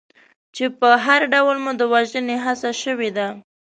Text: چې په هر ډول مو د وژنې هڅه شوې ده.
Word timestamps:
چې 0.55 0.65
په 0.79 0.89
هر 1.05 1.21
ډول 1.33 1.55
مو 1.63 1.71
د 1.79 1.81
وژنې 1.93 2.37
هڅه 2.45 2.71
شوې 2.83 3.09
ده. 3.17 3.27